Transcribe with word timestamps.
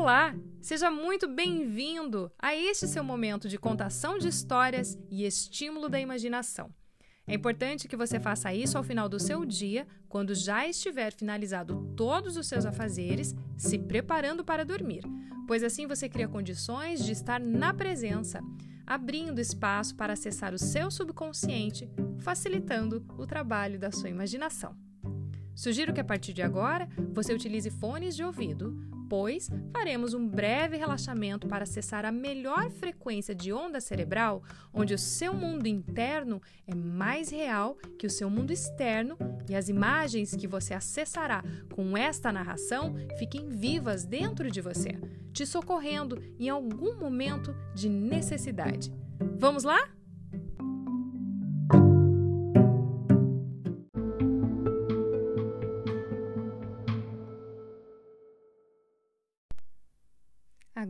Olá! 0.00 0.34
Seja 0.62 0.90
muito 0.90 1.28
bem-vindo 1.28 2.32
a 2.38 2.56
este 2.56 2.88
seu 2.88 3.04
momento 3.04 3.46
de 3.50 3.58
contação 3.58 4.16
de 4.16 4.28
histórias 4.28 4.98
e 5.10 5.26
estímulo 5.26 5.90
da 5.90 6.00
imaginação. 6.00 6.72
É 7.26 7.34
importante 7.34 7.86
que 7.86 7.98
você 7.98 8.18
faça 8.18 8.54
isso 8.54 8.78
ao 8.78 8.82
final 8.82 9.10
do 9.10 9.20
seu 9.20 9.44
dia, 9.44 9.86
quando 10.08 10.34
já 10.34 10.66
estiver 10.66 11.12
finalizado 11.12 11.92
todos 11.94 12.38
os 12.38 12.48
seus 12.48 12.64
afazeres, 12.64 13.34
se 13.58 13.78
preparando 13.78 14.42
para 14.42 14.64
dormir, 14.64 15.02
pois 15.46 15.62
assim 15.62 15.86
você 15.86 16.08
cria 16.08 16.26
condições 16.26 17.04
de 17.04 17.12
estar 17.12 17.38
na 17.38 17.74
presença, 17.74 18.40
abrindo 18.86 19.38
espaço 19.38 19.94
para 19.94 20.14
acessar 20.14 20.54
o 20.54 20.58
seu 20.58 20.90
subconsciente, 20.90 21.90
facilitando 22.20 23.04
o 23.18 23.26
trabalho 23.26 23.78
da 23.78 23.92
sua 23.92 24.08
imaginação. 24.08 24.74
Sugiro 25.54 25.92
que 25.92 26.00
a 26.00 26.04
partir 26.04 26.32
de 26.32 26.40
agora 26.40 26.88
você 27.12 27.34
utilize 27.34 27.68
fones 27.68 28.16
de 28.16 28.24
ouvido, 28.24 28.88
depois, 29.10 29.50
faremos 29.72 30.14
um 30.14 30.24
breve 30.24 30.76
relaxamento 30.76 31.48
para 31.48 31.64
acessar 31.64 32.04
a 32.04 32.12
melhor 32.12 32.70
frequência 32.70 33.34
de 33.34 33.52
onda 33.52 33.80
cerebral, 33.80 34.40
onde 34.72 34.94
o 34.94 34.98
seu 34.98 35.34
mundo 35.34 35.66
interno 35.66 36.40
é 36.64 36.76
mais 36.76 37.28
real 37.28 37.76
que 37.98 38.06
o 38.06 38.10
seu 38.10 38.30
mundo 38.30 38.52
externo 38.52 39.18
e 39.48 39.56
as 39.56 39.68
imagens 39.68 40.36
que 40.36 40.46
você 40.46 40.74
acessará 40.74 41.42
com 41.74 41.96
esta 41.96 42.30
narração 42.30 42.94
fiquem 43.18 43.48
vivas 43.48 44.04
dentro 44.04 44.48
de 44.48 44.60
você, 44.60 44.96
te 45.32 45.44
socorrendo 45.44 46.22
em 46.38 46.48
algum 46.48 46.96
momento 46.96 47.52
de 47.74 47.88
necessidade. 47.88 48.92
Vamos 49.36 49.64
lá? 49.64 49.99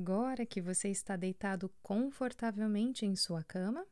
Agora 0.01 0.47
que 0.47 0.62
você 0.62 0.89
está 0.89 1.15
deitado 1.15 1.70
confortavelmente 1.83 3.05
em 3.05 3.15
sua 3.15 3.45
cama, 3.45 3.87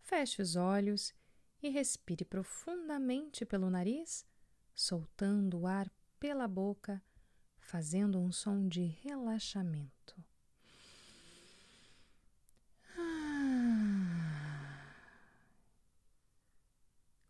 feche 0.00 0.40
os 0.40 0.54
olhos 0.54 1.12
e 1.60 1.68
respire 1.68 2.24
profundamente 2.24 3.44
pelo 3.44 3.68
nariz, 3.68 4.24
soltando 4.72 5.62
o 5.62 5.66
ar 5.66 5.90
pela 6.20 6.46
boca, 6.46 7.02
fazendo 7.58 8.20
um 8.20 8.30
som 8.30 8.68
de 8.68 8.84
relaxamento. 9.02 10.14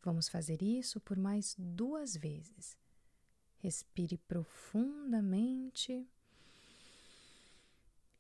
Vamos 0.03 0.29
fazer 0.29 0.61
isso 0.61 1.01
por 1.01 1.17
mais 1.17 1.57
duas 1.59 2.15
vezes. 2.15 2.77
Respire 3.57 4.19
profundamente 4.19 6.07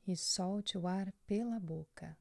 e 0.06 0.16
solte 0.16 0.78
o 0.78 0.86
ar 0.86 1.12
pela 1.26 1.58
boca. 1.58 2.16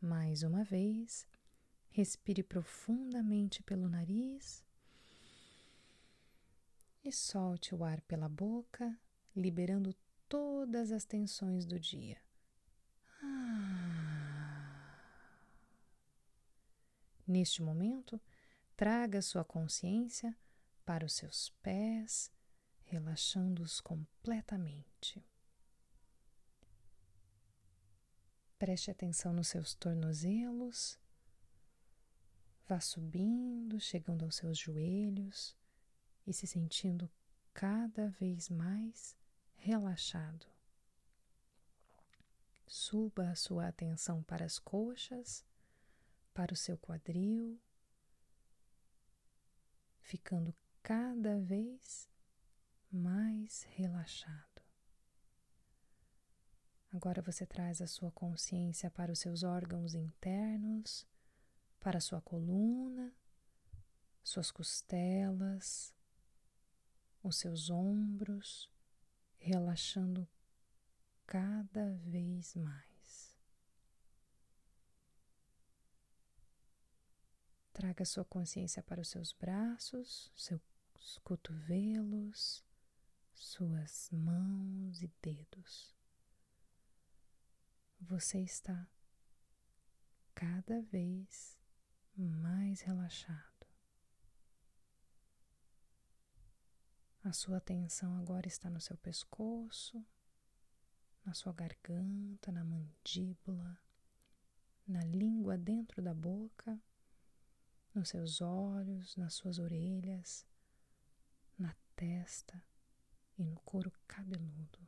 Mais 0.00 0.42
uma 0.42 0.62
vez, 0.62 1.26
respire 1.90 2.42
profundamente 2.42 3.62
pelo 3.62 3.88
nariz 3.88 4.62
e 7.04 7.10
solte 7.10 7.74
o 7.74 7.84
ar 7.84 8.00
pela 8.02 8.28
boca, 8.28 8.98
liberando 9.34 9.94
todas 10.28 10.92
as 10.92 11.04
tensões 11.04 11.64
do 11.64 11.78
dia. 11.78 12.18
Neste 17.26 17.62
momento, 17.62 18.20
traga 18.76 19.22
sua 19.22 19.44
consciência 19.44 20.36
para 20.84 21.06
os 21.06 21.14
seus 21.14 21.50
pés, 21.62 22.30
relaxando-os 22.84 23.80
completamente. 23.80 25.24
Preste 28.58 28.90
atenção 28.90 29.32
nos 29.32 29.48
seus 29.48 29.74
tornozelos, 29.74 30.98
vá 32.66 32.80
subindo, 32.80 33.78
chegando 33.80 34.24
aos 34.24 34.36
seus 34.36 34.58
joelhos 34.58 35.56
e 36.26 36.32
se 36.32 36.46
sentindo 36.46 37.10
cada 37.52 38.08
vez 38.08 38.48
mais 38.48 39.16
relaxado. 39.56 40.46
Suba 42.66 43.30
a 43.30 43.34
sua 43.34 43.68
atenção 43.68 44.22
para 44.22 44.44
as 44.44 44.58
coxas, 44.58 45.44
para 46.32 46.52
o 46.52 46.56
seu 46.56 46.78
quadril, 46.78 47.60
ficando 50.00 50.54
cada 50.82 51.38
vez 51.38 52.08
mais 52.94 53.64
relaxado. 53.70 54.62
Agora 56.92 57.20
você 57.20 57.44
traz 57.44 57.82
a 57.82 57.88
sua 57.88 58.12
consciência 58.12 58.88
para 58.88 59.10
os 59.10 59.18
seus 59.18 59.42
órgãos 59.42 59.94
internos, 59.94 61.04
para 61.80 61.98
a 61.98 62.00
sua 62.00 62.20
coluna, 62.20 63.12
suas 64.22 64.52
costelas, 64.52 65.92
os 67.20 67.36
seus 67.36 67.68
ombros, 67.68 68.70
relaxando 69.38 70.28
cada 71.26 71.94
vez 71.96 72.54
mais. 72.54 73.36
Traga 77.72 78.04
sua 78.04 78.24
consciência 78.24 78.84
para 78.84 79.00
os 79.00 79.08
seus 79.08 79.32
braços, 79.32 80.30
seus 80.36 80.62
cotovelos, 81.24 82.64
suas 83.34 84.10
mãos 84.10 85.02
e 85.02 85.08
dedos. 85.20 85.94
Você 88.00 88.40
está 88.40 88.88
cada 90.34 90.82
vez 90.82 91.58
mais 92.16 92.80
relaxado. 92.82 93.66
A 97.22 97.32
sua 97.32 97.56
atenção 97.56 98.18
agora 98.18 98.46
está 98.46 98.68
no 98.68 98.80
seu 98.80 98.98
pescoço, 98.98 100.04
na 101.24 101.32
sua 101.32 101.52
garganta, 101.52 102.52
na 102.52 102.62
mandíbula, 102.62 103.80
na 104.86 105.00
língua 105.04 105.56
dentro 105.56 106.02
da 106.02 106.12
boca, 106.12 106.78
nos 107.94 108.10
seus 108.10 108.42
olhos, 108.42 109.16
nas 109.16 109.32
suas 109.32 109.58
orelhas, 109.58 110.46
na 111.58 111.74
testa 111.96 112.62
e 113.38 113.44
no 113.44 113.60
couro 113.60 113.92
cabeludo. 114.06 114.78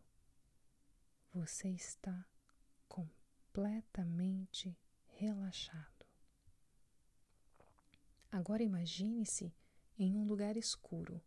Você 1.33 1.69
está 1.69 2.25
completamente 2.89 4.79
relaxado. 5.07 6.07
Agora 8.31 8.63
imagine-se 8.63 9.55
em 9.99 10.17
um 10.17 10.25
lugar 10.25 10.57
escuro, 10.57 11.23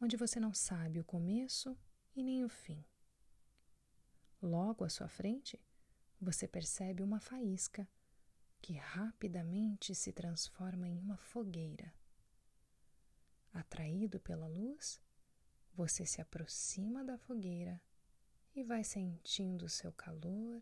onde 0.00 0.16
você 0.16 0.38
não 0.38 0.54
sabe 0.54 1.00
o 1.00 1.04
começo 1.04 1.76
e 2.14 2.22
nem 2.22 2.44
o 2.44 2.48
fim. 2.48 2.84
Logo 4.40 4.84
à 4.84 4.88
sua 4.88 5.08
frente, 5.08 5.60
você 6.20 6.46
percebe 6.46 7.02
uma 7.02 7.20
faísca 7.20 7.88
que 8.60 8.74
rapidamente 8.74 9.94
se 9.94 10.12
transforma 10.12 10.88
em 10.88 10.96
uma 10.96 11.16
fogueira. 11.16 11.92
Atraído 13.52 14.20
pela 14.20 14.46
luz, 14.46 15.00
você 15.74 16.04
se 16.04 16.20
aproxima 16.20 17.04
da 17.04 17.16
fogueira 17.16 17.80
e 18.54 18.62
vai 18.62 18.84
sentindo 18.84 19.64
o 19.64 19.70
seu 19.70 19.92
calor 19.92 20.60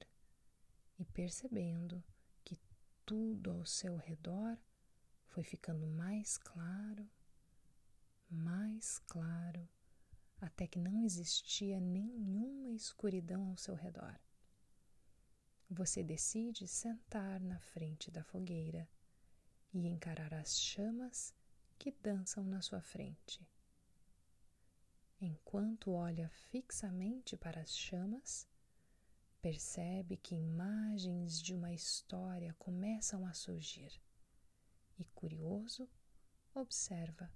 e 0.98 1.04
percebendo 1.04 2.02
que 2.44 2.58
tudo 3.04 3.50
ao 3.50 3.66
seu 3.66 3.96
redor 3.96 4.56
foi 5.26 5.42
ficando 5.42 5.86
mais 5.86 6.38
claro, 6.38 7.08
mais 8.28 8.98
claro, 8.98 9.68
até 10.40 10.66
que 10.66 10.78
não 10.78 11.02
existia 11.04 11.80
nenhuma 11.80 12.70
escuridão 12.70 13.48
ao 13.48 13.56
seu 13.56 13.74
redor. 13.74 14.18
Você 15.68 16.02
decide 16.02 16.66
sentar 16.66 17.40
na 17.40 17.58
frente 17.60 18.10
da 18.10 18.24
fogueira 18.24 18.88
e 19.72 19.86
encarar 19.86 20.34
as 20.34 20.60
chamas 20.60 21.34
que 21.78 21.92
dançam 21.92 22.44
na 22.44 22.60
sua 22.60 22.80
frente. 22.80 23.46
Enquanto 25.22 25.92
olha 25.92 26.30
fixamente 26.30 27.36
para 27.36 27.60
as 27.60 27.76
chamas, 27.76 28.48
percebe 29.42 30.16
que 30.16 30.34
imagens 30.34 31.42
de 31.42 31.54
uma 31.54 31.74
história 31.74 32.54
começam 32.58 33.26
a 33.26 33.34
surgir 33.34 34.00
e, 34.98 35.04
curioso, 35.14 35.86
observa 36.54 37.30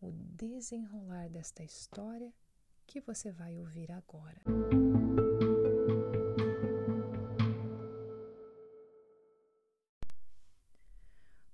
o 0.00 0.10
desenrolar 0.10 1.28
desta 1.28 1.62
história 1.62 2.32
que 2.86 2.98
você 2.98 3.30
vai 3.30 3.58
ouvir 3.58 3.92
agora. 3.92 4.40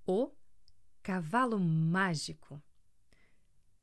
O 0.07 0.31
Cavalo 1.03 1.59
Mágico 1.59 2.63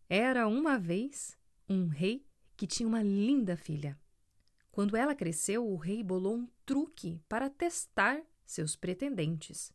Era 0.08 0.48
uma 0.48 0.80
vez 0.80 1.41
um 1.74 1.88
rei 1.88 2.26
que 2.56 2.68
tinha 2.68 2.88
uma 2.88 3.02
linda 3.02 3.56
filha. 3.56 4.00
Quando 4.72 4.96
ela 4.96 5.16
cresceu, 5.16 5.68
o 5.68 5.76
rei 5.76 6.02
bolou 6.04 6.36
um 6.36 6.48
truque 6.66 7.22
para 7.28 7.50
testar 7.50 8.22
seus 8.46 8.76
pretendentes. 8.76 9.74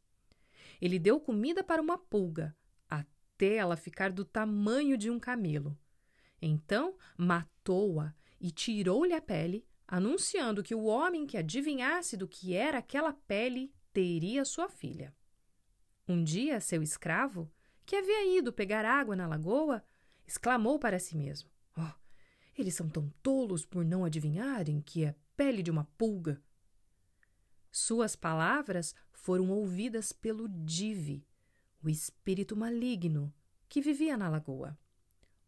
Ele 0.81 0.99
deu 0.99 1.21
comida 1.21 1.63
para 1.63 1.83
uma 1.83 1.99
pulga, 1.99 2.57
até 2.89 3.57
ela 3.57 3.77
ficar 3.77 4.11
do 4.11 4.25
tamanho 4.25 4.97
de 4.97 5.11
um 5.11 5.19
camelo. 5.19 5.77
Então 6.41 6.97
matou-a 7.17 8.15
e 8.41 8.51
tirou-lhe 8.51 9.15
a 9.15 9.21
pele, 9.21 9.67
anunciando 9.87 10.63
que 10.63 10.75
o 10.75 10.85
homem 10.85 11.27
que 11.27 11.37
adivinhasse 11.37 12.17
do 12.17 12.29
que 12.29 12.55
era 12.55 12.79
aquela 12.79 13.13
pele 13.13 13.73
teria 13.93 14.45
sua 14.45 14.69
filha. 14.69 15.15
Um 16.07 16.23
dia, 16.23 16.61
seu 16.61 16.83
escravo, 16.83 17.51
que 17.85 17.97
havia 17.97 18.39
ido 18.39 18.53
pegar 18.53 18.85
água 18.85 19.17
na 19.17 19.27
lagoa, 19.27 19.83
exclamou 20.27 20.79
para 20.79 20.99
si 20.99 21.17
mesmo: 21.17 21.51
eles 22.57 22.75
são 22.75 22.89
tão 22.89 23.13
tolos 23.23 23.65
por 23.65 23.85
não 23.85 24.05
adivinharem 24.05 24.81
que 24.81 25.05
é 25.05 25.15
pele 25.37 25.63
de 25.63 25.71
uma 25.71 25.85
pulga. 25.99 26.43
Suas 27.71 28.17
palavras 28.17 28.95
foram 29.13 29.51
ouvidas 29.51 30.13
pelo 30.13 30.49
Dive, 30.49 31.27
o 31.83 31.89
espírito 31.89 32.57
maligno 32.57 33.33
que 33.69 33.81
vivia 33.81 34.17
na 34.17 34.29
lagoa. 34.29 34.79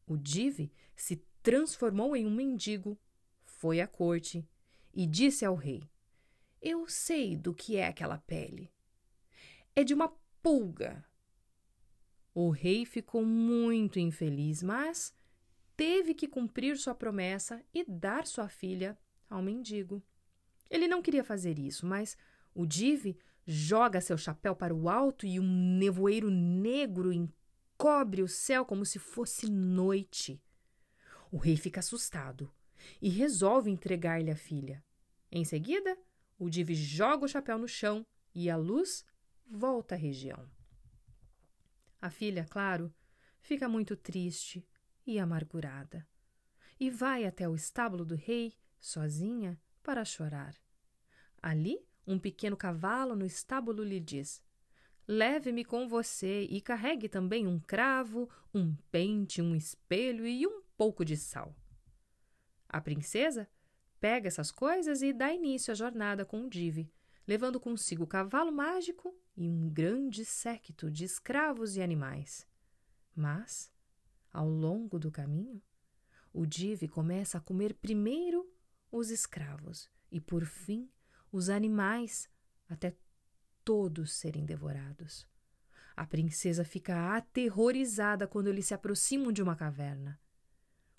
O 0.07 0.17
Dive 0.17 0.71
se 0.95 1.17
transformou 1.43 2.15
em 2.17 2.27
um 2.27 2.31
mendigo, 2.31 2.99
foi 3.45 3.81
à 3.81 3.87
corte 3.87 4.47
e 4.93 5.07
disse 5.07 5.45
ao 5.45 5.55
rei: 5.55 5.89
Eu 6.61 6.87
sei 6.87 7.37
do 7.37 7.55
que 7.55 7.77
é 7.77 7.87
aquela 7.87 8.19
pele. 8.19 8.71
É 9.75 9.85
de 9.85 9.95
uma 9.95 10.13
pulga. 10.43 11.05
O 12.35 12.51
rei 12.51 12.85
ficou 12.85 13.25
muito 13.25 13.99
infeliz, 13.99 14.63
mas 14.63 15.15
teve 15.79 16.13
que 16.13 16.27
cumprir 16.27 16.77
sua 16.77 16.93
promessa 16.93 17.65
e 17.73 17.85
dar 17.89 18.27
sua 18.27 18.49
filha 18.49 18.99
ao 19.31 19.41
mendigo. 19.41 20.03
Ele 20.69 20.89
não 20.89 21.01
queria 21.01 21.23
fazer 21.23 21.57
isso, 21.57 21.87
mas 21.87 22.19
o 22.53 22.67
Dive 22.67 23.17
joga 23.47 24.01
seu 24.01 24.19
chapéu 24.19 24.57
para 24.57 24.75
o 24.75 24.89
alto 24.89 25.25
e 25.25 25.39
um 25.39 25.79
nevoeiro 25.79 26.33
negro 26.33 27.13
encobre 27.13 28.25
o 28.25 28.29
céu 28.29 28.65
como 28.65 28.85
se 28.85 28.99
fosse 28.99 29.49
noite. 29.49 30.43
O 31.31 31.37
rei 31.37 31.57
fica 31.57 31.79
assustado 31.79 32.53
e 33.01 33.09
resolve 33.09 33.71
entregar-lhe 33.71 34.33
a 34.33 34.37
filha. 34.37 34.85
Em 35.31 35.45
seguida, 35.45 35.97
o 36.37 36.51
Dive 36.51 36.75
joga 36.75 37.25
o 37.25 37.29
chapéu 37.29 37.57
no 37.57 37.69
chão 37.69 38.05
e 38.35 38.51
a 38.51 38.57
luz 38.57 39.05
volta 39.47 39.95
à 39.95 39.99
região. 39.99 40.51
A 42.01 42.11
filha, 42.11 42.45
claro, 42.51 42.93
fica 43.41 43.69
muito 43.69 43.97
triste 43.97 44.67
e 45.09 45.19
amargurada. 45.19 46.07
E 46.79 46.91
vai 46.91 47.25
até 47.25 47.49
o 47.49 47.55
estábulo 47.55 48.05
do 48.05 48.15
rei, 48.15 48.55
sozinha, 48.79 49.59
para 49.83 50.05
chorar. 50.05 50.55
Ali, 51.43 51.81
um 52.07 52.19
pequeno 52.19 52.57
cavalo 52.57 53.17
no 53.17 53.25
estábulo 53.25 53.83
lhe 53.83 53.99
diz: 53.99 54.43
Leve-me 55.07 55.65
com 55.65 55.89
você 55.89 56.43
e 56.43 56.61
carregue 56.61 57.09
também 57.09 57.47
um 57.47 57.59
cravo, 57.59 58.29
um 58.55 58.75
pente, 58.91 59.41
um 59.41 59.57
espelho 59.57 60.27
e 60.27 60.47
um 60.47 60.63
pouco 60.77 61.05
de 61.05 61.17
sal. 61.17 61.57
A 62.69 62.81
princesa 62.81 63.49
pega 63.99 64.29
essas 64.29 64.53
coisas 64.53 65.01
e 65.01 65.13
dá 65.13 65.33
início 65.33 65.73
à 65.73 65.75
jornada 65.75 66.27
com 66.27 66.45
o 66.45 66.51
Dive, 66.51 66.93
levando 67.27 67.59
consigo 67.59 68.05
o 68.05 68.07
cavalo 68.07 68.53
mágico 68.53 69.17
e 69.35 69.49
um 69.49 69.71
grande 69.71 70.25
séquito 70.25 70.91
de 70.91 71.05
escravos 71.05 71.77
e 71.77 71.83
animais. 71.83 72.47
Mas, 73.17 73.73
ao 74.33 74.49
longo 74.49 74.99
do 74.99 75.11
caminho, 75.11 75.63
o 76.33 76.47
Dive 76.47 76.89
começa 76.89 77.39
a 77.39 77.41
comer 77.41 77.75
primeiro 77.75 78.49
os 78.91 79.11
escravos 79.11 79.91
e, 80.11 80.21
por 80.21 80.45
fim, 80.45 80.89
os 81.33 81.49
animais, 81.49 82.29
até 82.69 82.97
todos 83.65 84.13
serem 84.15 84.45
devorados. 84.45 85.27
A 85.97 86.07
princesa 86.07 86.65
fica 86.65 87.17
aterrorizada 87.17 88.27
quando 88.27 88.49
eles 88.49 88.67
se 88.67 88.75
aproximam 88.75 89.33
de 89.33 89.43
uma 89.43 89.57
caverna. 89.57 90.21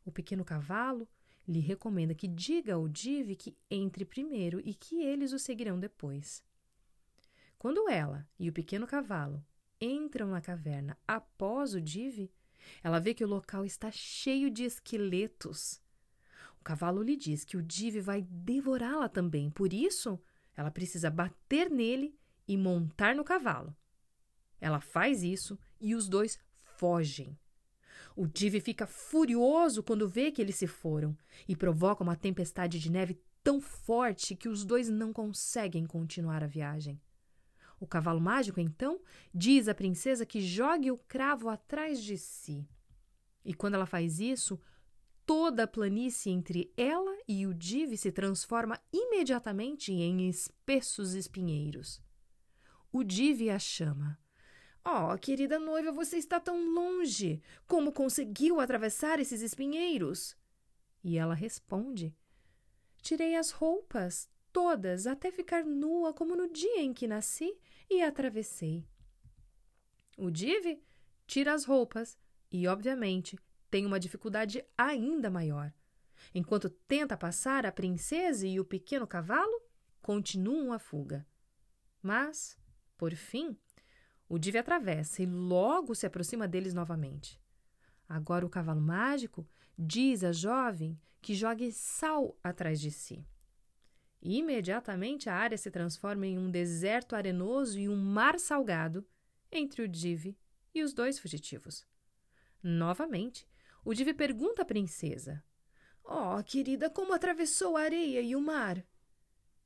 O 0.04 0.12
pequeno 0.12 0.44
cavalo 0.44 1.08
lhe 1.48 1.60
recomenda 1.60 2.14
que 2.14 2.28
diga 2.28 2.74
ao 2.74 2.88
Dive 2.88 3.36
que 3.36 3.58
entre 3.72 4.06
primeiro 4.06 4.62
e 4.64 4.74
que 4.74 5.02
eles 5.02 5.34
o 5.34 5.40
seguirão 5.40 5.80
depois. 5.80 6.44
Quando 7.58 7.90
ela 7.90 8.28
e 8.38 8.50
o 8.50 8.54
pequeno 8.54 8.86
cavalo 8.86 9.44
entram 9.82 10.28
na 10.30 10.42
caverna 10.42 10.98
após 11.08 11.74
o 11.74 11.82
Dive, 11.82 12.32
ela 12.84 13.00
vê 13.00 13.14
que 13.14 13.24
o 13.24 13.28
local 13.28 13.66
está 13.66 13.92
cheio 13.92 14.50
de 14.50 14.64
esqueletos. 14.64 15.82
O 16.60 16.64
cavalo 16.64 17.02
lhe 17.02 17.16
diz 17.16 17.44
que 17.44 17.58
o 17.58 17.64
Dive 17.64 18.02
vai 18.02 18.22
devorá-la 18.22 19.08
também, 19.08 19.50
por 19.50 19.74
isso 19.74 20.20
ela 20.56 20.70
precisa 20.70 21.10
bater 21.10 21.70
nele 21.70 22.18
e 22.48 22.58
montar 22.58 23.16
no 23.16 23.24
cavalo. 23.24 23.76
Ela 24.60 24.82
faz 24.82 25.24
isso 25.24 25.58
e 25.80 25.96
os 25.96 26.10
dois 26.10 26.38
fogem. 26.78 27.38
O 28.16 28.28
Dive 28.28 28.60
fica 28.60 28.86
furioso 28.86 29.82
quando 29.82 30.10
vê 30.10 30.32
que 30.32 30.42
eles 30.42 30.56
se 30.56 30.68
foram 30.68 31.18
e 31.48 31.56
provoca 31.56 32.04
uma 32.04 32.16
tempestade 32.16 32.78
de 32.78 32.92
neve 32.92 33.18
tão 33.42 33.62
forte 33.62 34.36
que 34.36 34.50
os 34.50 34.66
dois 34.66 34.90
não 34.90 35.14
conseguem 35.14 35.86
continuar 35.86 36.44
a 36.44 36.48
viagem. 36.48 37.00
O 37.80 37.88
cavalo 37.88 38.20
mágico, 38.20 38.60
então, 38.60 39.00
diz 39.34 39.68
à 39.68 39.74
princesa 39.74 40.26
que 40.26 40.42
jogue 40.42 40.92
o 40.92 40.98
cravo 40.98 41.48
atrás 41.48 42.02
de 42.02 42.18
si. 42.18 42.68
E 43.46 43.54
quando 43.54 43.76
ela 43.76 43.86
faz 43.86 44.20
isso, 44.20 44.60
toda 45.26 45.64
a 45.64 45.68
planície 45.68 46.32
entre 46.32 46.74
ela 46.76 47.18
e 47.28 47.48
o 47.48 47.54
Dive 47.54 47.96
se 47.96 48.12
transforma 48.12 48.80
imediatamente 48.92 49.94
em 49.94 50.28
espessos 50.28 51.14
espinheiros. 51.14 52.02
O 52.92 53.04
Dive 53.04 53.50
a 53.50 53.60
chama. 53.60 54.20
Oh, 54.84 55.18
querida 55.18 55.60
noiva, 55.60 55.92
você 55.92 56.18
está 56.18 56.40
tão 56.40 56.74
longe. 56.74 57.42
Como 57.68 57.92
conseguiu 57.92 58.60
atravessar 58.60 59.20
esses 59.20 59.42
espinheiros? 59.42 60.36
E 61.04 61.18
ela 61.18 61.36
responde: 61.36 62.16
Tirei 63.02 63.36
as 63.36 63.52
roupas, 63.52 64.30
todas, 64.60 65.08
até 65.08 65.32
ficar 65.32 65.64
nua 65.64 66.14
como 66.14 66.36
no 66.36 66.46
dia 66.52 66.82
em 66.82 66.94
que 66.94 67.08
nasci 67.08 67.58
e 67.90 68.02
atravessei. 68.02 68.86
O 70.18 70.30
Dive 70.30 70.84
tira 71.26 71.54
as 71.54 71.64
roupas 71.64 72.20
e, 72.52 72.68
obviamente, 72.68 73.40
tem 73.72 73.86
uma 73.86 73.98
dificuldade 73.98 74.62
ainda 74.78 75.30
maior. 75.30 75.74
Enquanto 76.36 76.70
tenta 76.70 77.16
passar, 77.16 77.66
a 77.66 77.72
princesa 77.72 78.46
e 78.46 78.60
o 78.60 78.66
pequeno 78.66 79.08
cavalo 79.08 79.62
continuam 80.02 80.74
a 80.74 80.78
fuga. 80.78 81.26
Mas, 82.02 82.60
por 82.98 83.16
fim, 83.16 83.58
o 84.28 84.38
Dive 84.38 84.58
atravessa 84.58 85.24
e 85.24 85.26
logo 85.26 85.96
se 85.96 86.06
aproxima 86.06 86.50
deles 86.50 86.74
novamente. 86.74 87.40
Agora 88.10 88.46
o 88.46 88.50
cavalo 88.50 88.82
mágico 88.82 89.48
diz 89.78 90.22
à 90.22 90.34
jovem 90.34 91.00
que 91.22 91.34
jogue 91.34 91.72
sal 91.72 92.38
atrás 92.44 92.82
de 92.82 92.92
si. 92.92 93.26
Imediatamente 94.22 95.30
a 95.30 95.36
área 95.36 95.58
se 95.58 95.72
transforma 95.72 96.28
em 96.28 96.38
um 96.38 96.52
deserto 96.52 97.16
arenoso 97.16 97.80
e 97.80 97.88
um 97.88 97.96
mar 97.96 98.38
salgado 98.38 99.08
entre 99.52 99.82
o 99.82 99.88
Dive 99.88 100.38
e 100.74 100.84
os 100.84 100.94
dois 100.94 101.18
fugitivos. 101.18 101.88
Novamente, 102.62 103.48
o 103.84 103.94
Dive 103.94 104.14
pergunta 104.14 104.62
à 104.62 104.66
princesa: 104.66 105.44
Oh, 106.04 106.44
querida, 106.44 106.90
como 106.90 107.14
atravessou 107.14 107.78
a 107.78 107.82
areia 107.82 108.22
e 108.22 108.36
o 108.36 108.42
mar? 108.42 108.86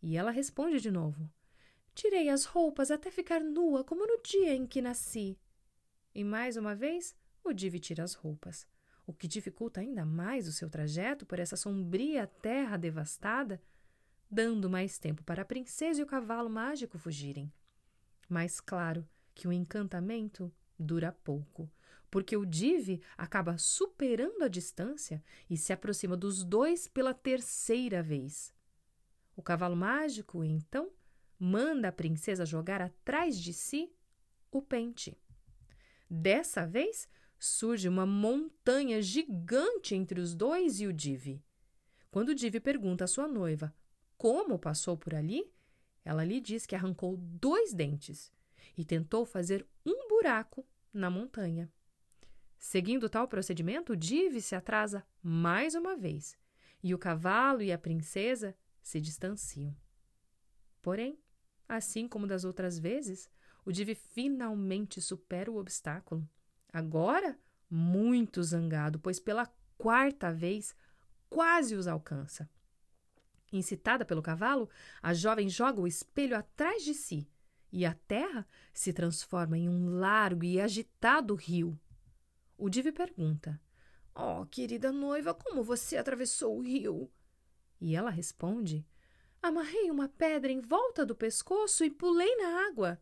E 0.02 0.16
ela 0.16 0.30
responde 0.30 0.80
de 0.80 0.92
novo: 0.92 1.32
Tirei 1.96 2.30
as 2.30 2.46
roupas 2.46 2.92
até 2.92 3.10
ficar 3.10 3.40
nua 3.40 3.84
como 3.84 4.06
no 4.06 4.22
dia 4.22 4.54
em 4.54 4.68
que 4.68 4.82
nasci. 4.82 5.40
E 6.14 6.24
mais 6.24 6.58
uma 6.58 6.76
vez, 6.76 7.16
o 7.44 7.52
Dive 7.52 7.80
tira 7.80 8.04
as 8.04 8.14
roupas, 8.14 8.68
o 9.08 9.14
que 9.14 9.28
dificulta 9.28 9.82
ainda 9.82 10.06
mais 10.06 10.48
o 10.48 10.52
seu 10.52 10.70
trajeto 10.70 11.26
por 11.26 11.40
essa 11.40 11.58
sombria 11.58 12.28
terra 12.28 12.78
devastada 12.78 13.60
dando 14.34 14.70
mais 14.70 14.98
tempo 14.98 15.24
para 15.24 15.44
a 15.44 15.46
princesa 15.46 16.02
e 16.02 16.04
o 16.04 16.08
cavalo 16.08 16.50
mágico 16.50 16.98
fugirem. 16.98 17.54
Mas 18.28 18.60
claro 18.60 19.08
que 19.36 19.48
o 19.48 19.54
encantamento 19.54 20.52
dura 20.78 21.12
pouco, 21.12 21.72
porque 22.10 22.36
o 22.36 22.46
Dive 22.46 23.02
acaba 23.16 23.58
superando 23.58 24.44
a 24.44 24.48
distância 24.48 25.24
e 25.50 25.56
se 25.56 25.72
aproxima 25.72 26.18
dos 26.18 26.44
dois 26.44 26.88
pela 26.88 27.14
terceira 27.14 28.02
vez. 28.02 28.52
O 29.36 29.42
cavalo 29.42 29.76
mágico, 29.76 30.44
então, 30.44 30.92
manda 31.40 31.90
a 31.90 31.92
princesa 31.92 32.46
jogar 32.46 32.82
atrás 32.82 33.40
de 33.40 33.54
si 33.54 33.92
o 34.52 34.62
pente. 34.62 35.18
Dessa 36.10 36.66
vez, 36.66 37.08
surge 37.38 37.88
uma 37.88 38.06
montanha 38.06 39.02
gigante 39.02 39.94
entre 39.94 40.20
os 40.20 40.34
dois 40.34 40.80
e 40.80 40.88
o 40.88 40.94
Dive. 40.94 41.44
Quando 42.10 42.30
o 42.30 42.36
Dive 42.36 42.60
pergunta 42.60 43.04
à 43.04 43.08
sua 43.08 43.28
noiva 43.28 43.74
como 44.24 44.58
passou 44.58 44.96
por 44.96 45.14
ali, 45.14 45.52
ela 46.06 46.24
lhe 46.24 46.40
diz 46.40 46.66
que 46.66 46.78
arrancou 46.78 47.18
dois 47.18 47.74
dentes 47.74 48.32
e 48.78 48.86
tentou 48.86 49.26
fazer 49.26 49.68
um 49.86 50.08
buraco 50.08 50.66
na 50.94 51.10
montanha. 51.10 51.70
Seguindo 52.58 53.10
tal 53.10 53.28
procedimento, 53.28 53.98
Dive 53.98 54.42
se 54.42 54.56
atrasa 54.56 55.06
mais 55.22 55.76
uma 55.76 55.98
vez 55.98 56.38
e 56.82 56.96
o 56.96 56.98
cavalo 56.98 57.62
e 57.62 57.70
a 57.70 57.78
princesa 57.78 58.56
se 58.82 59.02
distanciam. 59.02 59.76
Porém, 60.82 61.20
assim 61.68 62.08
como 62.08 62.26
das 62.26 62.46
outras 62.46 62.80
vezes, 62.80 63.30
o 63.66 63.74
Dive 63.74 63.94
finalmente 63.94 65.02
supera 65.02 65.52
o 65.52 65.58
obstáculo. 65.58 66.26
Agora, 66.72 67.38
muito 67.70 68.42
zangado, 68.42 69.00
pois 69.00 69.20
pela 69.20 69.54
quarta 69.78 70.32
vez 70.32 70.74
quase 71.30 71.76
os 71.76 71.88
alcança. 71.88 72.50
Incitada 73.54 74.04
pelo 74.04 74.22
cavalo, 74.22 74.68
a 75.02 75.14
jovem 75.14 75.48
joga 75.48 75.80
o 75.80 75.88
espelho 75.88 76.36
atrás 76.36 76.84
de 76.84 76.96
si 76.96 77.30
e 77.72 77.86
a 77.86 77.94
terra 78.08 78.48
se 78.74 78.92
transforma 78.92 79.58
em 79.58 79.70
um 79.70 79.98
largo 80.00 80.44
e 80.44 80.60
agitado 80.60 81.36
rio. 81.36 81.80
O 82.58 82.68
Dive 82.68 82.92
pergunta: 82.92 83.62
Oh, 84.16 84.46
querida 84.48 84.92
noiva, 84.92 85.34
como 85.34 85.64
você 85.64 85.98
atravessou 85.98 86.58
o 86.58 86.62
rio? 86.62 87.12
E 87.80 87.96
ela 87.96 88.10
responde: 88.10 88.86
Amarrei 89.42 89.92
uma 89.92 90.10
pedra 90.10 90.52
em 90.52 90.62
volta 90.62 91.06
do 91.06 91.16
pescoço 91.16 91.84
e 91.84 91.92
pulei 91.92 92.36
na 92.38 92.68
água. 92.68 93.02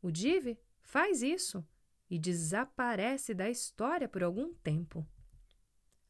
O 0.00 0.10
Dive 0.10 0.58
faz 0.80 1.22
isso 1.22 1.66
e 2.08 2.18
desaparece 2.18 3.34
da 3.34 3.50
história 3.50 4.08
por 4.08 4.22
algum 4.22 4.54
tempo. 4.54 5.06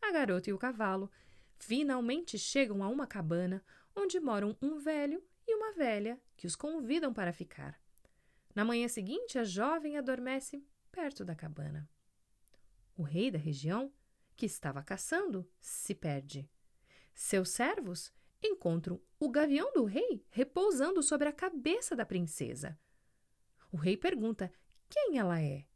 A 0.03 0.13
garota 0.13 0.51
e 0.51 0.53
o 0.53 0.59
cavalo 0.59 1.11
finalmente 1.59 2.39
chegam 2.39 2.83
a 2.83 2.89
uma 2.89 3.07
cabana 3.07 3.65
onde 3.95 4.21
moram 4.21 4.57
um 4.61 4.79
velho 4.79 5.23
e 5.47 5.55
uma 5.55 5.73
velha 5.73 6.21
que 6.37 6.47
os 6.47 6.55
convidam 6.55 7.13
para 7.13 7.33
ficar. 7.33 7.81
Na 8.55 8.65
manhã 8.65 8.89
seguinte, 8.89 9.39
a 9.39 9.45
jovem 9.45 9.97
adormece 9.97 10.65
perto 10.91 11.25
da 11.25 11.35
cabana. 11.35 11.89
O 12.97 13.03
rei 13.03 13.31
da 13.31 13.39
região, 13.39 13.93
que 14.35 14.47
estava 14.47 14.83
caçando, 14.83 15.49
se 15.61 15.95
perde. 15.95 16.49
Seus 17.15 17.51
servos 17.51 18.13
encontram 18.43 19.01
o 19.19 19.31
gavião 19.31 19.73
do 19.73 19.85
rei 19.85 20.25
repousando 20.31 21.03
sobre 21.03 21.29
a 21.29 21.33
cabeça 21.33 21.97
da 21.97 22.07
princesa. 22.07 22.79
O 23.71 23.77
rei 23.77 23.97
pergunta 23.97 24.53
quem 24.89 25.19
ela 25.19 25.41
é. 25.41 25.67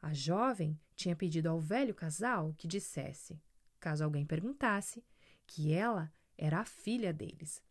A 0.00 0.12
jovem 0.14 0.80
tinha 0.94 1.16
pedido 1.16 1.48
ao 1.48 1.60
velho 1.60 1.94
casal 1.94 2.54
que 2.56 2.68
dissesse 2.68 3.40
caso 3.80 4.04
alguém 4.04 4.24
perguntasse, 4.24 5.04
que 5.46 5.72
ela 5.72 6.12
era 6.38 6.60
a 6.60 6.64
filha 6.64 7.12
deles. 7.12 7.62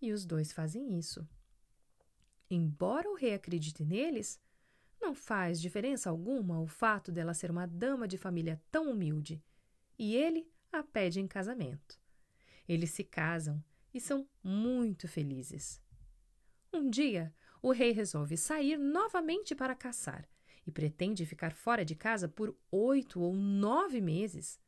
E 0.00 0.12
os 0.12 0.24
dois 0.24 0.52
fazem 0.52 0.96
isso. 0.96 1.28
Embora 2.48 3.10
o 3.10 3.16
rei 3.16 3.34
acredite 3.34 3.84
neles, 3.84 4.40
não 5.00 5.14
faz 5.14 5.60
diferença 5.60 6.08
alguma 6.08 6.60
o 6.60 6.66
fato 6.66 7.10
dela 7.10 7.34
ser 7.34 7.50
uma 7.50 7.66
dama 7.66 8.06
de 8.06 8.16
família 8.16 8.60
tão 8.70 8.90
humilde, 8.90 9.42
e 9.98 10.14
ele 10.14 10.50
a 10.72 10.82
pede 10.82 11.20
em 11.20 11.26
casamento. 11.26 11.98
Eles 12.68 12.90
se 12.90 13.02
casam 13.02 13.62
e 13.92 14.00
são 14.00 14.28
muito 14.42 15.08
felizes. 15.08 15.80
Um 16.72 16.88
dia, 16.88 17.34
o 17.62 17.72
rei 17.72 17.92
resolve 17.92 18.36
sair 18.36 18.76
novamente 18.76 19.54
para 19.54 19.74
caçar 19.74 20.28
e 20.66 20.70
pretende 20.70 21.24
ficar 21.24 21.52
fora 21.52 21.84
de 21.84 21.94
casa 21.94 22.28
por 22.28 22.56
oito 22.70 23.20
ou 23.20 23.34
nove 23.34 24.00
meses. 24.00 24.60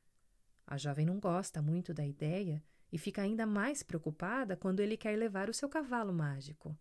A 0.70 0.76
jovem 0.78 1.04
não 1.04 1.18
gosta 1.18 1.60
muito 1.60 1.92
da 1.92 2.06
ideia 2.06 2.62
e 2.92 2.96
fica 2.96 3.22
ainda 3.22 3.44
mais 3.44 3.82
preocupada 3.82 4.56
quando 4.56 4.78
ele 4.78 4.96
quer 4.96 5.18
levar 5.18 5.50
o 5.50 5.54
seu 5.54 5.68
cavalo 5.68 6.12
mágico. 6.12 6.78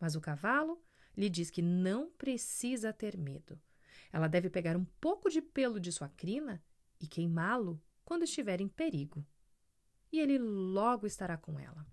Mas 0.00 0.16
o 0.16 0.20
cavalo 0.20 0.82
lhe 1.14 1.28
diz 1.28 1.50
que 1.50 1.60
não 1.60 2.10
precisa 2.10 2.90
ter 2.90 3.18
medo. 3.18 3.60
Ela 4.10 4.28
deve 4.28 4.48
pegar 4.48 4.78
um 4.78 4.84
pouco 4.98 5.28
de 5.28 5.42
pelo 5.42 5.78
de 5.78 5.92
sua 5.92 6.08
crina 6.08 6.64
e 6.98 7.06
queimá-lo 7.06 7.78
quando 8.02 8.24
estiver 8.24 8.62
em 8.62 8.68
perigo. 8.68 9.26
E 10.10 10.18
ele 10.18 10.38
logo 10.38 11.06
estará 11.06 11.36
com 11.36 11.60
ela. 11.60 11.86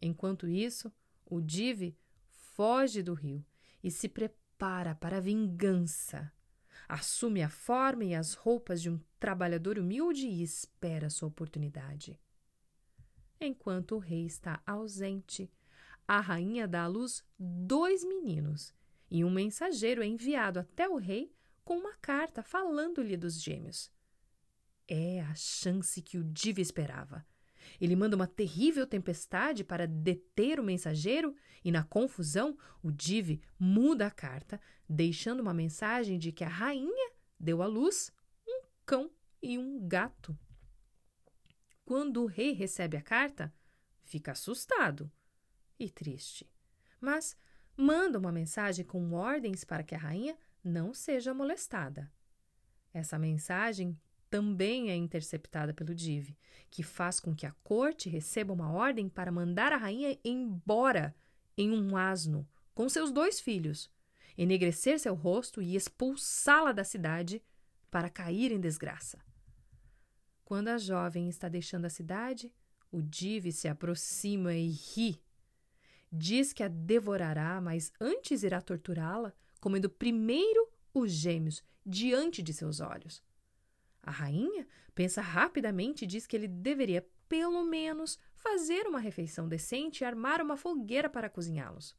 Enquanto 0.00 0.48
isso, 0.48 0.90
o 1.26 1.42
Dive 1.42 1.94
foge 2.54 3.02
do 3.02 3.12
rio 3.12 3.44
e 3.84 3.90
se 3.90 4.08
prepara 4.08 4.94
para 4.94 5.18
a 5.18 5.20
vingança. 5.20 6.32
Assume 6.92 7.42
a 7.42 7.48
forma 7.48 8.04
e 8.04 8.14
as 8.14 8.34
roupas 8.34 8.82
de 8.82 8.90
um 8.90 9.00
trabalhador 9.18 9.78
humilde 9.78 10.26
e 10.26 10.42
espera 10.42 11.08
sua 11.08 11.26
oportunidade. 11.26 12.20
Enquanto 13.40 13.94
o 13.94 13.98
rei 13.98 14.26
está 14.26 14.62
ausente, 14.66 15.50
a 16.06 16.20
rainha 16.20 16.68
dá 16.68 16.82
à 16.82 16.86
luz 16.86 17.24
dois 17.38 18.04
meninos 18.04 18.74
e 19.10 19.24
um 19.24 19.30
mensageiro 19.30 20.02
é 20.02 20.06
enviado 20.06 20.60
até 20.60 20.86
o 20.86 20.96
rei 20.96 21.34
com 21.64 21.78
uma 21.78 21.94
carta 21.94 22.42
falando-lhe 22.42 23.16
dos 23.16 23.40
gêmeos. 23.40 23.90
É 24.86 25.22
a 25.22 25.34
chance 25.34 26.02
que 26.02 26.18
o 26.18 26.24
Diva 26.24 26.60
esperava. 26.60 27.26
Ele 27.80 27.96
manda 27.96 28.16
uma 28.16 28.26
terrível 28.26 28.86
tempestade 28.86 29.64
para 29.64 29.86
deter 29.86 30.58
o 30.60 30.64
mensageiro 30.64 31.34
e, 31.64 31.70
na 31.70 31.84
confusão, 31.84 32.56
o 32.82 32.90
Dive 32.90 33.40
muda 33.58 34.06
a 34.06 34.10
carta, 34.10 34.60
deixando 34.88 35.40
uma 35.40 35.54
mensagem 35.54 36.18
de 36.18 36.32
que 36.32 36.44
a 36.44 36.48
rainha 36.48 37.12
deu 37.38 37.62
à 37.62 37.66
luz 37.66 38.12
um 38.46 38.62
cão 38.84 39.10
e 39.42 39.58
um 39.58 39.86
gato. 39.86 40.36
Quando 41.84 42.22
o 42.22 42.26
rei 42.26 42.52
recebe 42.52 42.96
a 42.96 43.02
carta, 43.02 43.52
fica 44.04 44.32
assustado 44.32 45.10
e 45.78 45.90
triste, 45.90 46.48
mas 47.00 47.36
manda 47.76 48.18
uma 48.18 48.30
mensagem 48.30 48.84
com 48.84 49.12
ordens 49.12 49.64
para 49.64 49.82
que 49.82 49.94
a 49.94 49.98
rainha 49.98 50.36
não 50.62 50.94
seja 50.94 51.34
molestada. 51.34 52.12
Essa 52.94 53.18
mensagem 53.18 53.98
também 54.32 54.90
é 54.90 54.96
interceptada 54.96 55.74
pelo 55.74 55.94
Dive, 55.94 56.38
que 56.70 56.82
faz 56.82 57.20
com 57.20 57.34
que 57.34 57.44
a 57.44 57.52
corte 57.62 58.08
receba 58.08 58.50
uma 58.50 58.72
ordem 58.72 59.06
para 59.06 59.30
mandar 59.30 59.74
a 59.74 59.76
rainha 59.76 60.18
embora 60.24 61.14
em 61.54 61.70
um 61.70 61.98
asno 61.98 62.48
com 62.74 62.88
seus 62.88 63.12
dois 63.12 63.40
filhos, 63.40 63.90
enegrecer 64.34 64.98
seu 64.98 65.14
rosto 65.14 65.60
e 65.60 65.76
expulsá-la 65.76 66.72
da 66.72 66.82
cidade 66.82 67.42
para 67.90 68.08
cair 68.08 68.50
em 68.52 68.58
desgraça. 68.58 69.18
Quando 70.46 70.68
a 70.68 70.78
jovem 70.78 71.28
está 71.28 71.46
deixando 71.46 71.84
a 71.84 71.90
cidade, 71.90 72.50
o 72.90 73.02
Dive 73.02 73.52
se 73.52 73.68
aproxima 73.68 74.54
e 74.54 74.70
ri. 74.70 75.22
Diz 76.10 76.54
que 76.54 76.62
a 76.62 76.68
devorará, 76.68 77.60
mas 77.60 77.92
antes 78.00 78.42
irá 78.42 78.62
torturá-la, 78.62 79.34
comendo 79.60 79.90
primeiro 79.90 80.70
os 80.94 81.12
gêmeos 81.12 81.62
diante 81.84 82.42
de 82.42 82.54
seus 82.54 82.80
olhos. 82.80 83.22
A 84.02 84.10
rainha 84.10 84.66
pensa 84.94 85.20
rapidamente 85.20 86.04
e 86.04 86.06
diz 86.06 86.26
que 86.26 86.36
ele 86.36 86.48
deveria, 86.48 87.06
pelo 87.28 87.64
menos, 87.64 88.18
fazer 88.34 88.86
uma 88.86 88.98
refeição 88.98 89.48
decente 89.48 90.02
e 90.02 90.04
armar 90.04 90.40
uma 90.40 90.56
fogueira 90.56 91.08
para 91.08 91.30
cozinhá-los. 91.30 91.96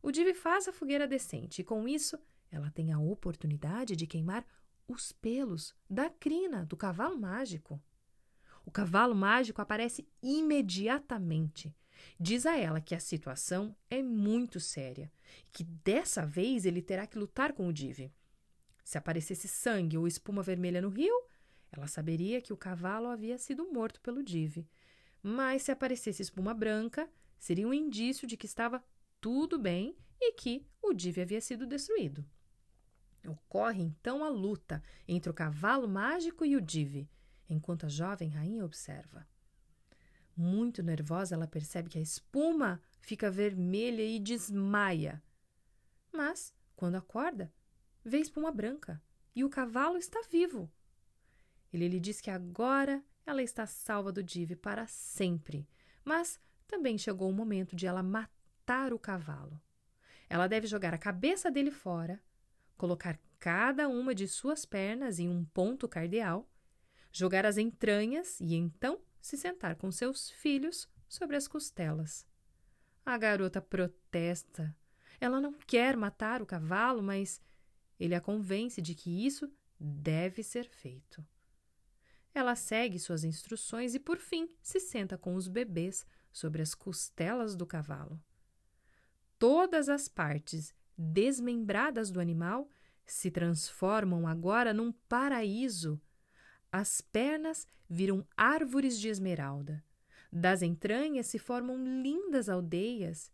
O 0.00 0.10
Divi 0.10 0.34
faz 0.34 0.68
a 0.68 0.72
fogueira 0.72 1.06
decente 1.06 1.60
e, 1.60 1.64
com 1.64 1.86
isso, 1.88 2.18
ela 2.50 2.70
tem 2.70 2.92
a 2.92 2.98
oportunidade 2.98 3.96
de 3.96 4.06
queimar 4.06 4.46
os 4.86 5.12
pelos 5.12 5.74
da 5.88 6.10
crina 6.10 6.64
do 6.66 6.76
cavalo 6.76 7.18
mágico. 7.18 7.80
O 8.64 8.70
cavalo 8.70 9.14
mágico 9.14 9.60
aparece 9.60 10.06
imediatamente. 10.22 11.74
Diz 12.18 12.46
a 12.46 12.56
ela 12.56 12.80
que 12.80 12.94
a 12.94 13.00
situação 13.00 13.76
é 13.90 14.02
muito 14.02 14.60
séria 14.60 15.10
e 15.46 15.50
que 15.50 15.64
dessa 15.64 16.26
vez 16.26 16.64
ele 16.66 16.82
terá 16.82 17.06
que 17.06 17.18
lutar 17.18 17.52
com 17.52 17.66
o 17.66 17.72
Divi. 17.72 18.12
Se 18.92 18.98
aparecesse 18.98 19.48
sangue 19.48 19.96
ou 19.96 20.06
espuma 20.06 20.42
vermelha 20.42 20.82
no 20.82 20.90
rio, 20.90 21.14
ela 21.70 21.86
saberia 21.86 22.42
que 22.42 22.52
o 22.52 22.56
cavalo 22.58 23.06
havia 23.06 23.38
sido 23.38 23.72
morto 23.72 23.98
pelo 24.02 24.22
Dive. 24.22 24.68
Mas 25.22 25.62
se 25.62 25.72
aparecesse 25.72 26.20
espuma 26.20 26.52
branca, 26.52 27.08
seria 27.38 27.66
um 27.66 27.72
indício 27.72 28.28
de 28.28 28.36
que 28.36 28.44
estava 28.44 28.84
tudo 29.18 29.58
bem 29.58 29.96
e 30.20 30.34
que 30.34 30.66
o 30.82 30.92
Dive 30.92 31.22
havia 31.22 31.40
sido 31.40 31.66
destruído. 31.66 32.22
Ocorre 33.26 33.82
então 33.82 34.22
a 34.22 34.28
luta 34.28 34.82
entre 35.08 35.30
o 35.30 35.34
cavalo 35.34 35.88
mágico 35.88 36.44
e 36.44 36.54
o 36.54 36.60
Dive, 36.60 37.08
enquanto 37.48 37.86
a 37.86 37.88
jovem 37.88 38.28
rainha 38.28 38.62
observa. 38.62 39.26
Muito 40.36 40.82
nervosa, 40.82 41.34
ela 41.34 41.46
percebe 41.46 41.88
que 41.88 41.98
a 41.98 42.02
espuma 42.02 42.78
fica 43.00 43.30
vermelha 43.30 44.02
e 44.02 44.18
desmaia. 44.18 45.22
Mas, 46.12 46.54
quando 46.76 46.96
acorda, 46.96 47.50
vê 48.04 48.18
espuma 48.18 48.50
branca 48.50 49.02
e 49.34 49.44
o 49.44 49.50
cavalo 49.50 49.96
está 49.96 50.20
vivo. 50.30 50.70
Ele 51.72 51.88
lhe 51.88 52.00
diz 52.00 52.20
que 52.20 52.30
agora 52.30 53.02
ela 53.24 53.42
está 53.42 53.66
salva 53.66 54.12
do 54.12 54.22
Dive 54.22 54.56
para 54.56 54.86
sempre, 54.86 55.68
mas 56.04 56.38
também 56.66 56.98
chegou 56.98 57.30
o 57.30 57.32
momento 57.32 57.74
de 57.74 57.86
ela 57.86 58.02
matar 58.02 58.92
o 58.92 58.98
cavalo. 58.98 59.60
Ela 60.28 60.46
deve 60.46 60.66
jogar 60.66 60.92
a 60.94 60.98
cabeça 60.98 61.50
dele 61.50 61.70
fora, 61.70 62.20
colocar 62.76 63.18
cada 63.38 63.88
uma 63.88 64.14
de 64.14 64.26
suas 64.26 64.64
pernas 64.64 65.18
em 65.18 65.28
um 65.28 65.44
ponto 65.44 65.88
cardeal, 65.88 66.48
jogar 67.12 67.44
as 67.44 67.58
entranhas 67.58 68.40
e 68.40 68.54
então 68.54 69.00
se 69.20 69.36
sentar 69.36 69.76
com 69.76 69.90
seus 69.90 70.30
filhos 70.30 70.88
sobre 71.08 71.36
as 71.36 71.46
costelas. 71.46 72.26
A 73.04 73.18
garota 73.18 73.60
protesta. 73.60 74.74
Ela 75.20 75.40
não 75.40 75.52
quer 75.52 75.96
matar 75.96 76.40
o 76.40 76.46
cavalo, 76.46 77.02
mas 77.02 77.40
ele 78.02 78.16
a 78.16 78.20
convence 78.20 78.82
de 78.82 78.96
que 78.96 79.24
isso 79.24 79.48
deve 79.78 80.42
ser 80.42 80.68
feito. 80.68 81.24
Ela 82.34 82.56
segue 82.56 82.98
suas 82.98 83.22
instruções 83.22 83.94
e, 83.94 84.00
por 84.00 84.18
fim, 84.18 84.48
se 84.60 84.80
senta 84.80 85.16
com 85.16 85.36
os 85.36 85.46
bebês 85.46 86.04
sobre 86.32 86.62
as 86.62 86.74
costelas 86.74 87.54
do 87.54 87.64
cavalo. 87.64 88.20
Todas 89.38 89.88
as 89.88 90.08
partes 90.08 90.74
desmembradas 90.98 92.10
do 92.10 92.18
animal 92.18 92.68
se 93.06 93.30
transformam 93.30 94.26
agora 94.26 94.74
num 94.74 94.90
paraíso. 95.08 96.00
As 96.72 97.00
pernas 97.00 97.68
viram 97.88 98.26
árvores 98.36 98.98
de 98.98 99.08
esmeralda. 99.08 99.84
Das 100.32 100.60
entranhas 100.60 101.26
se 101.26 101.38
formam 101.38 101.76
lindas 102.02 102.48
aldeias. 102.48 103.30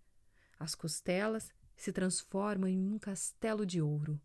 As 0.59 0.75
costelas 0.75 1.51
se 1.75 1.91
transformam 1.91 2.69
em 2.69 2.87
um 2.87 2.99
castelo 2.99 3.65
de 3.65 3.81
ouro. 3.81 4.21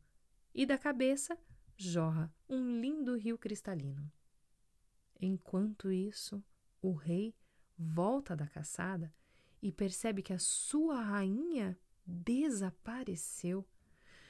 E 0.53 0.65
da 0.65 0.77
cabeça 0.77 1.37
jorra 1.75 2.31
um 2.47 2.79
lindo 2.79 3.15
rio 3.15 3.37
cristalino. 3.37 4.11
Enquanto 5.19 5.91
isso, 5.91 6.43
o 6.81 6.91
rei 6.91 7.35
volta 7.77 8.35
da 8.35 8.47
caçada 8.47 9.13
e 9.61 9.71
percebe 9.71 10.21
que 10.21 10.33
a 10.33 10.39
sua 10.39 11.01
rainha 11.01 11.77
desapareceu. 12.05 13.65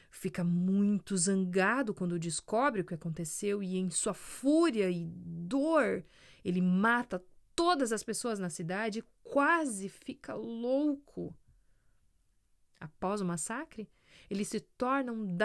Fica 0.10 0.44
muito 0.44 1.18
zangado 1.18 1.94
quando 1.94 2.20
descobre 2.20 2.82
o 2.82 2.86
que 2.86 2.94
aconteceu 2.94 3.64
e, 3.64 3.78
em 3.78 3.90
sua 3.90 4.14
fúria 4.14 4.90
e 4.90 5.06
dor, 5.08 6.06
ele 6.46 6.62
mata 6.62 7.24
todas 7.56 7.92
as 7.92 8.04
pessoas 8.04 8.38
na 8.38 8.50
cidade 8.50 9.00
e 9.00 9.04
quase 9.24 9.90
fica 9.90 10.36
louco. 10.36 11.36
Após 12.80 13.22
o 13.22 13.26
massacre, 13.26 13.90
ele 14.34 14.46
se 14.46 14.60
torna 14.60 15.12
um 15.12 15.38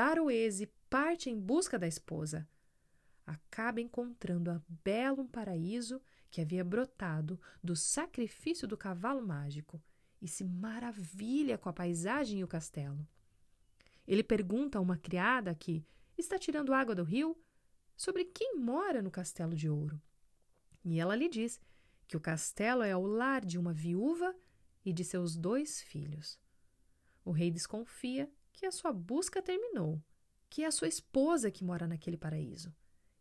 e 0.61 0.67
parte 0.89 1.29
em 1.29 1.39
busca 1.39 1.79
da 1.79 1.87
esposa 1.87 2.49
acaba 3.29 3.81
encontrando 3.81 4.51
a 4.51 4.63
belo 4.83 5.23
um 5.23 5.29
paraíso 5.29 6.01
que 6.31 6.41
havia 6.41 6.65
brotado 6.65 7.39
do 7.63 7.77
sacrifício 7.77 8.67
do 8.67 8.77
cavalo 8.77 9.25
mágico 9.25 9.83
e 10.21 10.27
se 10.27 10.43
maravilha 10.45 11.59
com 11.59 11.69
a 11.69 11.73
paisagem 11.73 12.41
e 12.41 12.45
o 12.45 12.49
castelo. 12.49 13.07
Ele 14.07 14.23
pergunta 14.23 14.79
a 14.79 14.81
uma 14.81 14.97
criada 14.97 15.55
que 15.55 15.85
está 16.17 16.39
tirando 16.39 16.73
água 16.73 16.95
do 16.95 17.05
rio 17.05 17.37
sobre 17.95 18.25
quem 18.25 18.57
mora 18.57 19.03
no 19.03 19.11
castelo 19.11 19.55
de 19.55 19.69
ouro. 19.69 20.01
E 20.83 20.99
ela 20.99 21.15
lhe 21.15 21.29
diz 21.29 21.61
que 22.07 22.17
o 22.17 22.21
castelo 22.21 22.83
é 22.83 22.97
o 22.97 23.07
lar 23.07 23.45
de 23.45 23.59
uma 23.59 23.75
viúva 23.75 24.35
e 24.85 24.93
de 24.93 25.05
seus 25.05 25.37
dois 25.37 25.83
filhos. 25.83 26.41
O 27.25 27.31
rei 27.31 27.51
desconfia 27.51 28.31
que 28.59 28.67
a 28.67 28.73
sua 28.73 28.93
busca 28.93 29.41
terminou, 29.41 30.03
que 30.51 30.65
é 30.65 30.67
a 30.67 30.73
sua 30.73 30.89
esposa 30.89 31.49
que 31.49 31.63
mora 31.63 31.87
naquele 31.87 32.17
paraíso. 32.17 32.75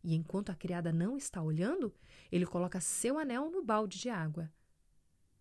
E 0.04 0.16
enquanto 0.16 0.50
a 0.50 0.56
criada 0.56 0.92
não 0.92 1.16
está 1.16 1.44
olhando, 1.44 1.94
ele 2.32 2.46
coloca 2.46 2.82
seu 2.82 3.20
anel 3.20 3.52
no 3.52 3.64
balde 3.64 4.00
de 4.00 4.10
água. 4.10 4.52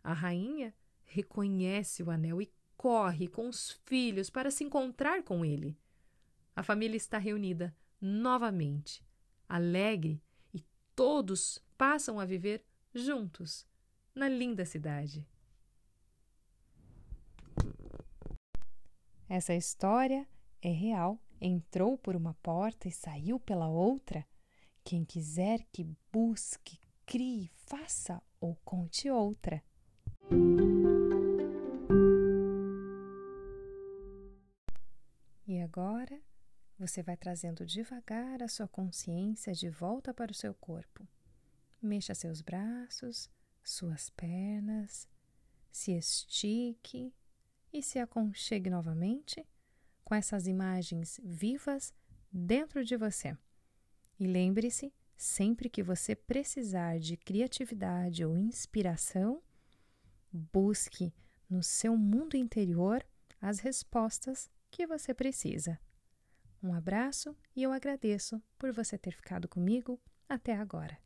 A 0.04 0.12
rainha 0.12 0.74
reconhece 1.02 2.02
o 2.02 2.10
anel 2.10 2.42
e 2.42 2.52
corre 2.76 3.26
com 3.26 3.48
os 3.48 3.70
filhos 3.86 4.28
para 4.28 4.50
se 4.50 4.64
encontrar 4.64 5.22
com 5.22 5.42
ele. 5.42 5.78
A 6.54 6.62
família 6.62 6.96
está 6.96 7.16
reunida 7.16 7.74
novamente, 7.98 9.02
alegre, 9.48 10.22
e 10.52 10.62
todos 10.94 11.58
passam 11.78 12.20
a 12.20 12.26
viver 12.26 12.62
juntos 12.94 13.66
na 14.14 14.28
linda 14.28 14.66
cidade. 14.66 15.26
Essa 19.28 19.54
história 19.54 20.26
é 20.62 20.70
real. 20.70 21.20
Entrou 21.40 21.98
por 21.98 22.14
uma 22.14 22.34
porta 22.34 22.88
e 22.88 22.92
saiu 22.92 23.38
pela 23.40 23.68
outra. 23.68 24.24
Quem 24.84 25.04
quiser 25.04 25.64
que 25.72 25.84
busque, 26.12 26.78
crie, 27.04 27.50
faça 27.66 28.22
ou 28.40 28.56
conte 28.64 29.10
outra. 29.10 29.62
E 35.46 35.60
agora 35.60 36.20
você 36.78 37.02
vai 37.02 37.16
trazendo 37.16 37.66
devagar 37.66 38.42
a 38.42 38.48
sua 38.48 38.68
consciência 38.68 39.52
de 39.52 39.68
volta 39.68 40.14
para 40.14 40.30
o 40.30 40.34
seu 40.34 40.54
corpo. 40.54 41.06
Mexa 41.82 42.14
seus 42.14 42.40
braços, 42.40 43.28
suas 43.62 44.08
pernas, 44.10 45.08
se 45.70 45.92
estique 45.92 47.12
e 47.76 47.82
se 47.82 47.98
aconchegue 47.98 48.70
novamente 48.70 49.46
com 50.02 50.14
essas 50.14 50.46
imagens 50.46 51.20
vivas 51.22 51.92
dentro 52.32 52.82
de 52.82 52.96
você. 52.96 53.36
E 54.18 54.26
lembre-se, 54.26 54.92
sempre 55.16 55.68
que 55.68 55.82
você 55.82 56.14
precisar 56.14 56.98
de 56.98 57.16
criatividade 57.16 58.24
ou 58.24 58.36
inspiração, 58.36 59.42
busque 60.32 61.12
no 61.50 61.62
seu 61.62 61.96
mundo 61.96 62.36
interior 62.36 63.04
as 63.40 63.58
respostas 63.58 64.50
que 64.70 64.86
você 64.86 65.12
precisa. 65.12 65.78
Um 66.62 66.72
abraço 66.72 67.36
e 67.54 67.62
eu 67.62 67.72
agradeço 67.72 68.42
por 68.58 68.72
você 68.72 68.96
ter 68.96 69.12
ficado 69.12 69.46
comigo 69.46 70.00
até 70.28 70.54
agora. 70.56 70.98